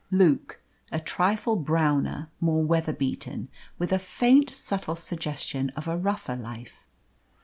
[0.09, 0.59] Luke,
[0.91, 6.87] a trifle browner, more weather beaten, with a faint, subtle suggestion of a rougher life.